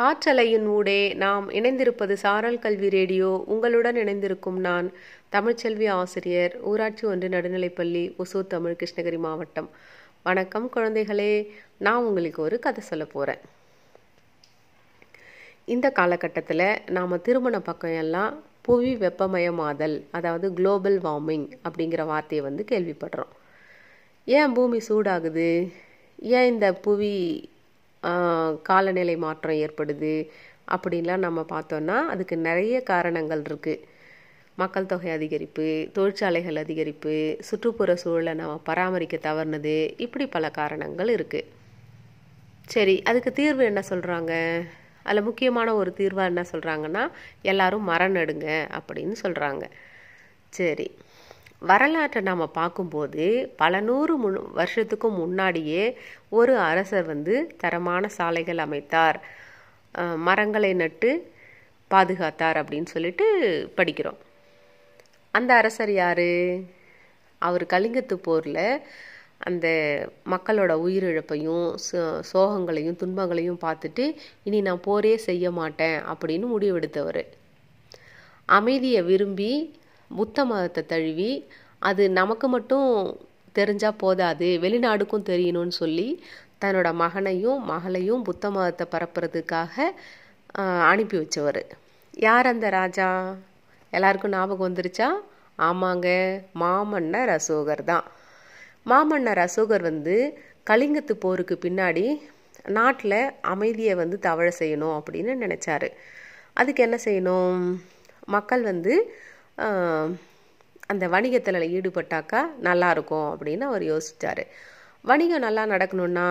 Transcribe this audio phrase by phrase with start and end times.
[0.00, 3.44] காற்றலையின் ஊடே நாம் இணைந்திருப்பது சாரல் கல்வி ரேடியோ.
[3.46, 4.92] உங்களுடன் இணைந்திருக்கும் நான்
[5.32, 9.70] தமிழ்ச்செல்வி ஆசிரியர் ஊராட்சி ஒன்று நடுநிலைப்பள்ளி ஒசூர் தமிழ் கிருஷ்ணகிரி மாவட்டம்.
[10.22, 11.46] வணக்கம் குழந்தைகளே
[11.78, 13.38] நான் உங்களுக்கு ஒரு கதை சொல்ல போகிறேன்
[15.64, 23.34] இந்த காலகட்டத்தில் நாம் திருமண பக்கம் எல்லாம் புவி வெப்பமயமாதல் அதாவது குளோபல் வார்மிங் அப்படிங்கிற வார்த்தையை வந்து கேள்விப்படுறோம்.
[24.24, 25.72] ஏன் பூமி சூடாகுது?
[26.16, 27.49] ஏன் இந்த புவி
[28.62, 30.14] காலநிலை மாற்றம் ஏற்படுது
[30.68, 33.84] அப்படின்லாம் நம்ம பார்த்தோன்னா அதுக்கு நிறைய காரணங்கள் இருக்குது
[34.58, 41.48] மக்கள் தொகை அதிகரிப்பு தொழிற்சாலைகள் அதிகரிப்பு சுற்றுப்புற சூழலை நம்ம பராமரிக்க தவறுனது இப்படி பல காரணங்கள் இருக்குது
[42.68, 44.32] சரி அதுக்கு தீர்வு என்ன சொல்கிறாங்க
[45.04, 47.04] அதில் முக்கியமான ஒரு தீர்வாக என்ன சொல்கிறாங்கன்னா
[47.42, 48.48] எல்லாரும் மரம் நடுங்க
[48.78, 49.64] அப்படின்னு சொல்கிறாங்க
[50.52, 50.86] சரி.
[51.68, 53.24] வரலாற்றை நாம் பார்க்கும்போது
[53.56, 55.84] பல நூறு முன் வருஷத்துக்கும் முன்னாடியே
[56.38, 59.18] ஒரு அரசர் வந்து தரமான சாலைகள் அமைத்தார்.
[60.26, 61.10] மரங்களை நட்டு
[61.90, 63.26] பாதுகாத்தார் அப்படின்னு சொல்லிட்டு
[63.76, 64.20] படிக்கிறோம்.
[65.34, 66.28] அந்த அரசர் யார்?
[67.42, 68.64] அவர் கலிங்கத்து போரில்
[69.48, 69.66] அந்த
[70.32, 71.66] மக்களோட உயிரிழப்பையும்
[72.30, 74.04] சோகங்களையும் துன்பங்களையும் பார்த்துட்டு
[74.42, 77.22] இனி நான் போரே செய்ய மாட்டேன் அப்படின்னு முடிவெடுத்தவர்.
[78.48, 79.52] அமைதியை விரும்பி
[80.18, 81.32] புத்த மதத்தை தழுவி
[81.88, 82.88] அது நமக்கு மட்டும்
[83.58, 86.08] தெரிஞ்சால் போதாது வெளிநாடுக்கும் தெரியணும்னு சொல்லி
[86.62, 89.74] தன்னோட மகனையும் மகளையும் புத்த மதத்தை பரப்புறதுக்காக
[90.90, 91.62] அனுப்பி வச்சவர்.
[92.26, 93.08] யார் அந்த ராஜா?
[93.92, 95.08] எல்லாருக்கும் ஞாபகம் வந்துருச்சா?
[95.58, 96.08] ஆமாங்க
[96.62, 98.06] மாமன்னர் அசோகர் தான்.
[98.90, 100.16] மாமன்னர் அசோகர் வந்து
[100.70, 102.04] கலிங்கத்து போருக்கு பின்னாடி
[102.78, 103.18] நாட்டில்
[103.52, 105.88] அமைதியை வந்து தவழ செய்யணும் அப்படின்னு நினச்சாரு.
[106.60, 107.60] அதுக்கு என்ன செய்யணும்?
[108.36, 108.94] மக்கள் வந்து
[110.90, 114.42] அந்த வணிகத்தில் ஈடுபட்டாக்கா நல்லாயிருக்கும் அப்படின்னு அவர் யோசித்தார்
[115.04, 116.28] வணிகம் நல்லா நடக்கணும்னா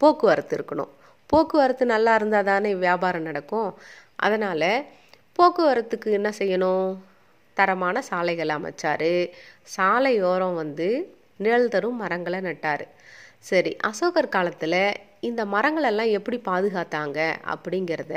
[0.00, 0.92] போக்குவரத்து இருக்கணும்.
[1.30, 3.70] போக்குவரத்து நல்லா இருந்தால் தானே வியாபாரம் நடக்கும்.
[4.26, 4.70] அதனால்
[5.38, 6.90] போக்குவரத்துக்கு என்ன செய்யணும்?
[7.56, 9.12] தரமான சாலைகள் அமைச்சார்.
[9.76, 10.88] சாலையோரம் வந்து
[11.36, 12.84] நிழல் தரும் மரங்களை நட்டார்.
[13.50, 14.80] சரி அசோகர் காலத்தில்
[15.20, 17.18] இந்த மரங்களெல்லாம் எப்படி பாதுகாத்தாங்க
[17.54, 18.14] அப்படிங்கிறத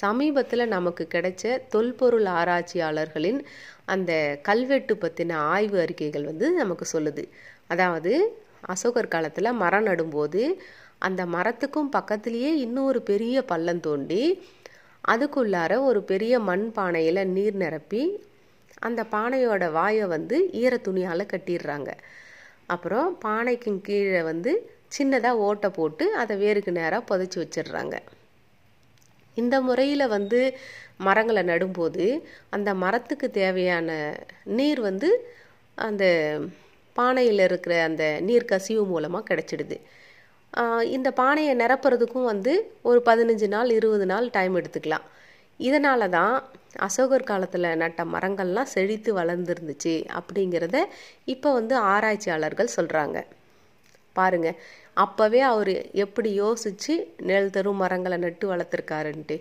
[0.00, 3.40] சமீபத்தில் நமக்கு கிடைச்ச தொல்பொருள் ஆராய்ச்சியாளர்களின்
[3.84, 7.24] அந்த கல்வெட்டு பற்றின ஆய்வு அறிக்கைகள் வந்து நமக்கு சொல்லுது.
[7.66, 8.12] அதாவது
[8.66, 10.42] அசோகர் காலத்தில் மரம் நடும்போது
[10.98, 14.22] அந்த மரத்துக்கும் பக்கத்துலேயே இன்னொரு பெரிய பள்ளம் தோண்டி
[15.08, 18.02] அதுக்குள்ளார ஒரு பெரிய மண் பானையில் நீர் நிரப்பி
[18.80, 21.90] அந்த பானையோட வாயை வந்து ஈர துணியால் கட்டிடுறாங்க.
[22.66, 24.52] அப்புறம் பானைக்கும் கீழே வந்து
[24.98, 27.96] சின்னதாக ஓட்டை போட்டு அதை வேருக்கு நேராக புதைச்சி வச்சிடுறாங்க.
[29.36, 30.40] இந்த முறையில் வந்து
[31.06, 32.06] மரங்களை நடும்போது
[32.56, 33.88] அந்த மரத்துக்கு தேவையான
[34.58, 35.10] நீர் வந்து
[35.78, 36.04] அந்த
[36.96, 39.76] பானையில் இருக்கிற அந்த நீர் கசிவு மூலமாக கிடச்சிடுது.
[40.96, 42.52] இந்த பானையை நிரப்புறதுக்கும் வந்து
[42.90, 45.06] ஒரு பதினஞ்சு நாள் இருபது நாள் டைம் எடுத்துக்கலாம்.
[45.60, 46.34] இதனால தான்
[46.86, 50.76] அசோகர் காலத்தில் நட்ட மரங்கள்லாம் செழித்து வளர்ந்துருந்துச்சு அப்படிங்கிறத
[51.34, 53.18] இப்போ வந்து ஆராய்ச்சியாளர்கள் சொல்கிறாங்க
[54.12, 54.48] பாருங்க.
[54.96, 55.74] அப்போவே அவர்
[56.04, 59.36] எப்படி யோசித்து நெல் தரும் மரங்களை நட்டு வளர்த்துருக்காருன்ட்டு.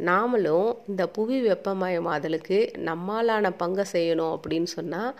[0.00, 5.10] நாமளும் இந்த புவி வெப்பமயமாதலுக்கு நம்மாலான பங்கை செய்யணும் அப்படின்னு சொன்னால்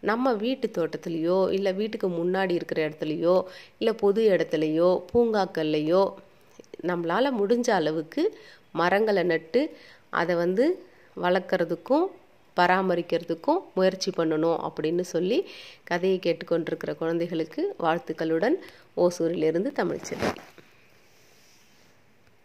[0.00, 3.36] நம்ம வீட்டு தோட்டத்துலேயோ இல்லை வீட்டுக்கு முன்னாடி இருக்கிற இடத்துலையோ
[3.78, 6.02] இல்லை பொது இடத்துலையோ பூங்காக்கள்லையோ
[6.86, 8.22] நம்மளால் முடிஞ்ச அளவுக்கு
[8.74, 9.62] மரங்களை நட்டு
[10.12, 10.64] அதை வந்து
[11.16, 12.06] வளர்க்குறதுக்கும்
[12.56, 15.38] பராமரிக்கிறதுக்கும் முயற்சி பண்ணணும் அப்படின்னு சொல்லி
[15.84, 18.58] கதையை கேட்டுக்கொண்டிருக்கிற குழந்தைகளுக்கு வாழ்த்துக்களுடன்
[18.96, 20.32] ஓசூரிலிருந்து தமிழ்ச்செல்வி